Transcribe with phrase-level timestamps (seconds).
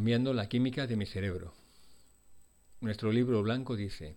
[0.00, 1.52] Cambiando la química de mi cerebro.
[2.80, 4.16] Nuestro libro blanco dice,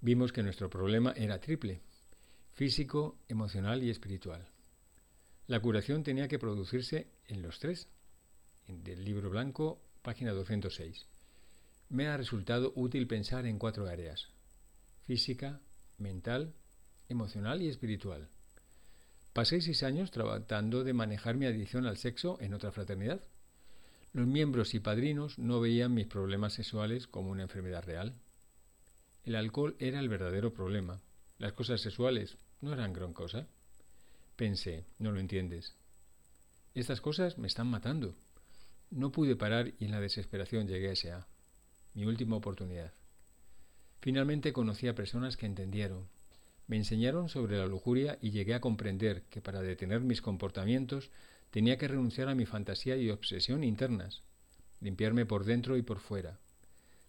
[0.00, 1.80] vimos que nuestro problema era triple,
[2.52, 4.46] físico, emocional y espiritual.
[5.48, 7.88] La curación tenía que producirse en los tres.
[8.68, 11.08] Del libro blanco, página 206.
[11.88, 14.28] Me ha resultado útil pensar en cuatro áreas.
[15.08, 15.60] Física,
[15.98, 16.54] mental,
[17.08, 18.28] emocional y espiritual.
[19.32, 23.20] Pasé seis años tratando de manejar mi adicción al sexo en otra fraternidad.
[24.12, 28.14] Los miembros y padrinos no veían mis problemas sexuales como una enfermedad real.
[29.24, 31.00] El alcohol era el verdadero problema.
[31.38, 33.46] Las cosas sexuales no eran gran cosa.
[34.36, 35.74] Pensé, no lo entiendes.
[36.74, 38.14] Estas cosas me están matando.
[38.90, 41.26] No pude parar y en la desesperación llegué a esa,
[41.94, 42.92] mi última oportunidad.
[44.00, 46.08] Finalmente conocí a personas que entendieron.
[46.66, 51.10] Me enseñaron sobre la lujuria y llegué a comprender que para detener mis comportamientos
[51.52, 54.22] Tenía que renunciar a mi fantasía y obsesión internas,
[54.80, 56.38] limpiarme por dentro y por fuera.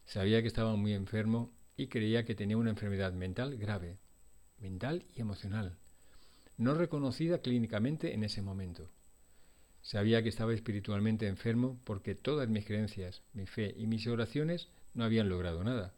[0.05, 3.99] Sabía que estaba muy enfermo y creía que tenía una enfermedad mental grave,
[4.59, 5.77] mental y emocional,
[6.57, 8.89] no reconocida clínicamente en ese momento.
[9.81, 15.05] Sabía que estaba espiritualmente enfermo porque todas mis creencias, mi fe y mis oraciones no
[15.05, 15.93] habían logrado nada.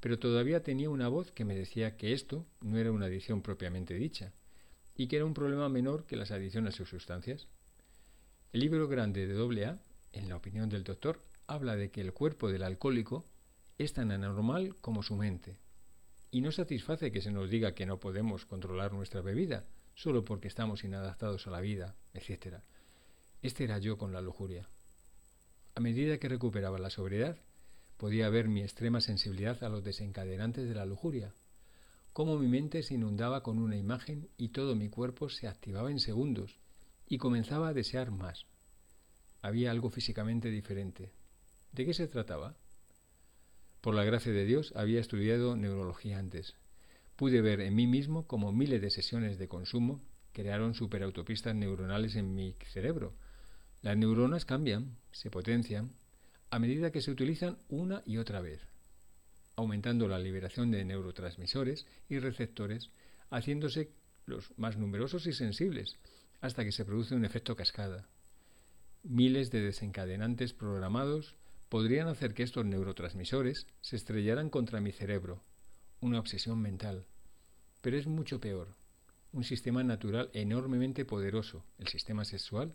[0.00, 3.94] Pero todavía tenía una voz que me decía que esto no era una adicción propiamente
[3.94, 4.32] dicha,
[4.96, 7.46] y que era un problema menor que las adicciones a sustancias.
[8.50, 9.78] El libro grande de AA,
[10.12, 13.26] en la opinión del doctor, habla de que el cuerpo del alcohólico
[13.76, 15.58] es tan anormal como su mente,
[16.30, 20.48] y no satisface que se nos diga que no podemos controlar nuestra bebida solo porque
[20.48, 22.60] estamos inadaptados a la vida, etc.
[23.42, 24.66] Este era yo con la lujuria.
[25.74, 27.36] A medida que recuperaba la sobriedad,
[27.98, 31.34] podía ver mi extrema sensibilidad a los desencadenantes de la lujuria,
[32.14, 36.00] cómo mi mente se inundaba con una imagen y todo mi cuerpo se activaba en
[36.00, 36.58] segundos,
[37.08, 38.46] y comenzaba a desear más.
[39.40, 41.12] Había algo físicamente diferente.
[41.72, 42.56] ¿De qué se trataba?
[43.80, 46.54] Por la gracia de Dios había estudiado neurología antes.
[47.16, 50.00] Pude ver en mí mismo cómo miles de sesiones de consumo
[50.32, 53.14] crearon superautopistas neuronales en mi cerebro.
[53.82, 55.92] Las neuronas cambian, se potencian,
[56.50, 58.60] a medida que se utilizan una y otra vez,
[59.56, 62.90] aumentando la liberación de neurotransmisores y receptores,
[63.30, 63.90] haciéndose
[64.26, 65.96] los más numerosos y sensibles,
[66.40, 68.08] hasta que se produce un efecto cascada.
[69.02, 71.36] Miles de desencadenantes programados
[71.68, 75.42] podrían hacer que estos neurotransmisores se estrellaran contra mi cerebro,
[76.00, 77.06] una obsesión mental.
[77.80, 78.74] Pero es mucho peor.
[79.32, 82.74] Un sistema natural enormemente poderoso, el sistema sexual,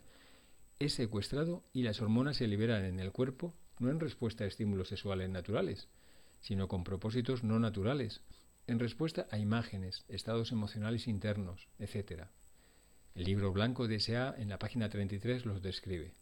[0.80, 4.90] es secuestrado y las hormonas se liberan en el cuerpo no en respuesta a estímulos
[4.90, 5.88] sexuales naturales,
[6.42, 8.22] sino con propósitos no naturales,
[8.68, 12.28] en respuesta a imágenes, estados emocionales internos, etc.
[13.16, 14.34] El libro blanco de S.A.
[14.40, 16.14] en la página 33 los describe.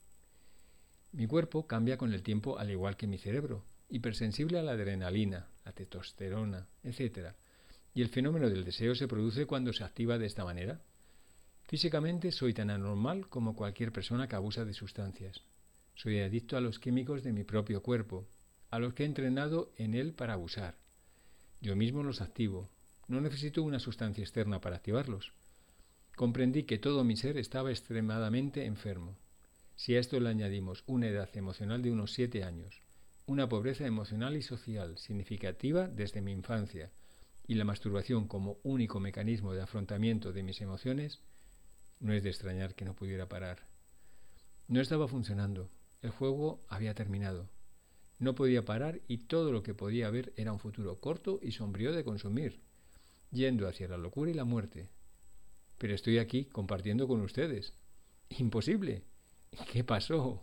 [1.14, 5.48] Mi cuerpo cambia con el tiempo al igual que mi cerebro, hipersensible a la adrenalina,
[5.64, 7.30] la testosterona, etc.
[7.94, 10.82] Y el fenómeno del deseo se produce cuando se activa de esta manera.
[11.64, 15.42] Físicamente soy tan anormal como cualquier persona que abusa de sustancias.
[15.96, 18.28] Soy adicto a los químicos de mi propio cuerpo,
[18.70, 20.76] a los que he entrenado en él para abusar.
[21.62, 22.70] Yo mismo los activo.
[23.08, 25.32] No necesito una sustancia externa para activarlos.
[26.16, 29.18] Comprendí que todo mi ser estaba extremadamente enfermo.
[29.76, 32.82] Si a esto le añadimos una edad emocional de unos siete años,
[33.26, 36.92] una pobreza emocional y social significativa desde mi infancia,
[37.48, 41.20] y la masturbación como único mecanismo de afrontamiento de mis emociones,
[42.00, 43.66] no es de extrañar que no pudiera parar.
[44.68, 45.70] No estaba funcionando,
[46.02, 47.50] el juego había terminado.
[48.20, 51.92] No podía parar y todo lo que podía ver era un futuro corto y sombrío
[51.92, 52.62] de consumir,
[53.32, 54.90] yendo hacia la locura y la muerte,
[55.82, 57.74] pero estoy aquí compartiendo con ustedes.
[58.30, 59.02] Imposible.
[59.72, 60.40] ¿Qué pasó?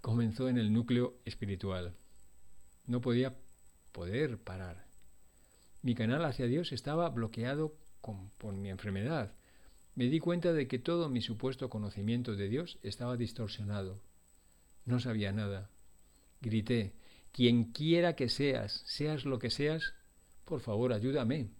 [0.00, 1.92] Comenzó en el núcleo espiritual.
[2.86, 3.34] No podía
[3.92, 4.86] poder parar.
[5.82, 7.74] Mi canal hacia Dios estaba bloqueado
[8.38, 9.34] por mi enfermedad.
[9.96, 14.00] Me di cuenta de que todo mi supuesto conocimiento de Dios estaba distorsionado.
[14.86, 15.68] No sabía nada.
[16.40, 16.94] Grité,
[17.32, 19.92] quien quiera que seas, seas lo que seas,
[20.46, 21.50] por favor ayúdame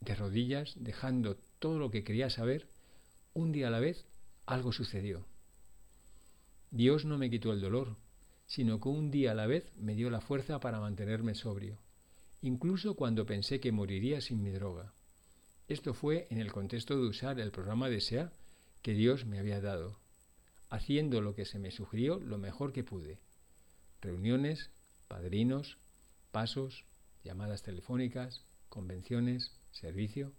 [0.00, 2.68] de rodillas, dejando todo lo que quería saber,
[3.34, 4.04] un día a la vez
[4.46, 5.24] algo sucedió.
[6.70, 7.96] Dios no me quitó el dolor,
[8.46, 11.78] sino que un día a la vez me dio la fuerza para mantenerme sobrio,
[12.42, 14.92] incluso cuando pensé que moriría sin mi droga.
[15.68, 18.32] Esto fue en el contexto de usar el programa de SEA
[18.82, 19.98] que Dios me había dado,
[20.70, 23.18] haciendo lo que se me sugirió lo mejor que pude.
[24.00, 24.70] Reuniones,
[25.08, 25.76] padrinos,
[26.30, 26.84] pasos,
[27.24, 30.32] llamadas telefónicas, convenciones, servicio.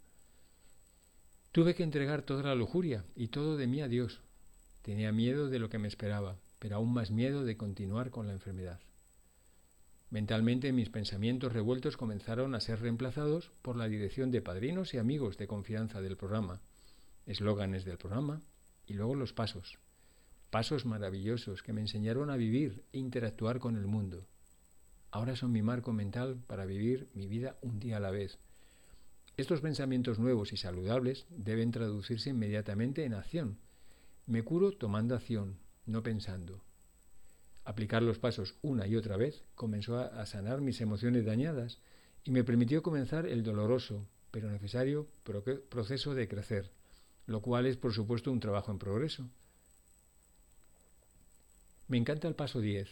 [1.52, 4.20] Tuve que entregar toda la lujuria y todo de mí a Dios.
[4.82, 8.32] Tenía miedo de lo que me esperaba, pero aún más miedo de continuar con la
[8.32, 8.80] enfermedad.
[10.10, 15.38] Mentalmente mis pensamientos revueltos comenzaron a ser reemplazados por la dirección de padrinos y amigos
[15.38, 16.60] de confianza del programa,
[17.26, 18.42] eslóganes del programa
[18.86, 19.78] y luego los pasos.
[20.50, 24.26] Pasos maravillosos que me enseñaron a vivir e interactuar con el mundo.
[25.10, 28.38] Ahora son mi marco mental para vivir mi vida un día a la vez.
[29.36, 33.58] Estos pensamientos nuevos y saludables deben traducirse inmediatamente en acción.
[34.26, 36.62] Me curo tomando acción, no pensando.
[37.64, 41.78] Aplicar los pasos una y otra vez comenzó a sanar mis emociones dañadas
[42.24, 45.08] y me permitió comenzar el doloroso, pero necesario
[45.68, 46.70] proceso de crecer,
[47.26, 49.28] lo cual es por supuesto un trabajo en progreso.
[51.88, 52.88] Me encanta el paso 10.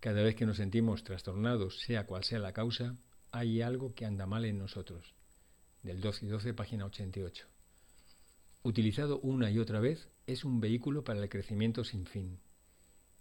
[0.00, 2.96] Cada vez que nos sentimos trastornados, sea cual sea la causa,
[3.32, 5.14] hay algo que anda mal en nosotros.
[5.82, 7.46] Del 12 y 12, página 88.
[8.62, 12.38] Utilizado una y otra vez, es un vehículo para el crecimiento sin fin.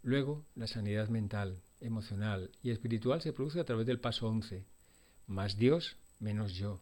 [0.03, 4.63] Luego, la sanidad mental, emocional y espiritual se produce a través del paso 11.
[5.25, 6.79] Más Dios, menos yo.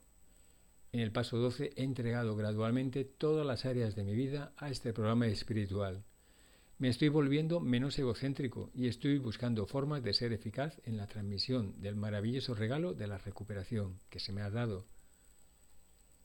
[0.92, 4.94] En el paso 12 he entregado gradualmente todas las áreas de mi vida a este
[4.94, 6.04] programa espiritual.
[6.78, 11.82] Me estoy volviendo menos egocéntrico y estoy buscando formas de ser eficaz en la transmisión
[11.82, 14.86] del maravilloso regalo de la recuperación que se me ha dado.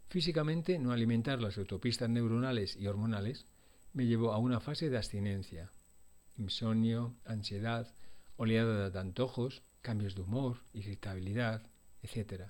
[0.08, 3.46] Físicamente, no alimentar las autopistas neuronales y hormonales
[3.92, 5.70] me llevó a una fase de abstinencia,
[6.36, 7.94] insomnio, ansiedad,
[8.36, 11.62] oleada de antojos, cambios de humor, irritabilidad,
[12.02, 12.46] etc.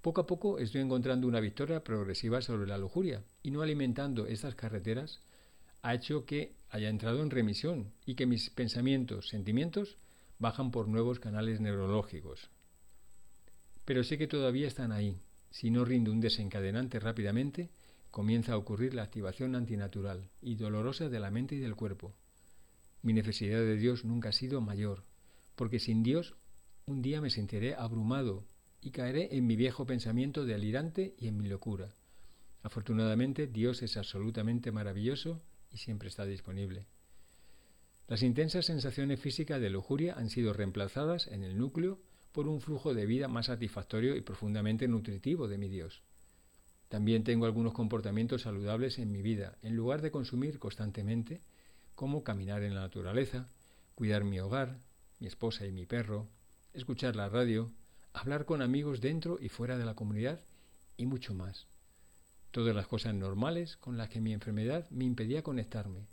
[0.00, 4.54] Poco a poco estoy encontrando una victoria progresiva sobre la lujuria y no alimentando estas
[4.54, 5.20] carreteras
[5.82, 9.96] ha hecho que haya entrado en remisión y que mis pensamientos, sentimientos
[10.38, 12.50] bajan por nuevos canales neurológicos.
[13.84, 15.18] Pero sé que todavía están ahí.
[15.50, 17.70] Si no rindo un desencadenante rápidamente,
[18.10, 22.14] comienza a ocurrir la activación antinatural y dolorosa de la mente y del cuerpo.
[23.02, 25.04] Mi necesidad de Dios nunca ha sido mayor,
[25.56, 26.34] porque sin Dios
[26.86, 28.44] un día me sentiré abrumado
[28.82, 31.94] y caeré en mi viejo pensamiento delirante y en mi locura.
[32.62, 35.42] Afortunadamente Dios es absolutamente maravilloso
[35.72, 36.86] y siempre está disponible.
[38.08, 42.00] Las intensas sensaciones físicas de lujuria han sido reemplazadas en el núcleo
[42.32, 46.02] por un flujo de vida más satisfactorio y profundamente nutritivo de mi Dios.
[46.88, 51.40] También tengo algunos comportamientos saludables en mi vida, en lugar de consumir constantemente
[51.94, 53.46] como caminar en la naturaleza,
[53.94, 54.78] cuidar mi hogar,
[55.20, 56.26] mi esposa y mi perro,
[56.72, 57.70] escuchar la radio,
[58.12, 60.40] hablar con amigos dentro y fuera de la comunidad
[60.96, 61.66] y mucho más.
[62.50, 66.06] Todas las cosas normales con las que mi enfermedad me impedía conectarme.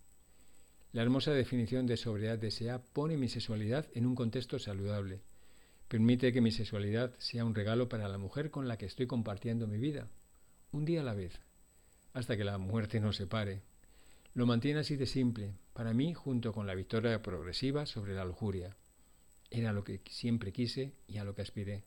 [0.93, 5.21] La hermosa definición de sobriedad desea pone mi sexualidad en un contexto saludable.
[5.87, 9.67] Permite que mi sexualidad sea un regalo para la mujer con la que estoy compartiendo
[9.67, 10.07] mi vida,
[10.71, 11.39] un día a la vez,
[12.13, 13.61] hasta que la muerte nos separe,
[14.37, 18.75] lo mantiene así de simple, para mí, junto con la victoria progresiva sobre la lujuria.
[19.49, 21.83] Era lo que siempre quise y a lo que aspiré.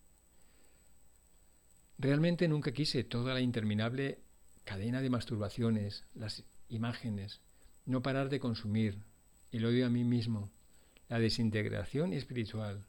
[1.96, 4.18] Realmente nunca quise toda la interminable
[4.70, 7.40] cadena de masturbaciones, las imágenes,
[7.86, 9.02] no parar de consumir,
[9.50, 10.48] el odio a mí mismo,
[11.08, 12.84] la desintegración espiritual.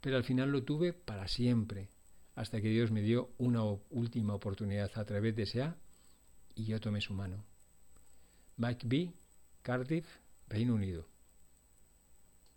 [0.00, 1.88] Pero al final lo tuve para siempre,
[2.36, 5.76] hasta que Dios me dio una última oportunidad a través de ese A
[6.54, 7.44] y yo tomé su mano.
[8.56, 9.12] Mike B.,
[9.62, 10.06] Cardiff,
[10.48, 11.08] Reino Unido.